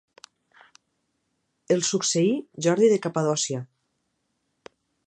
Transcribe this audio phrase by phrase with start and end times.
[1.77, 2.33] El succeí
[2.69, 3.63] Jordi de Capadòcia.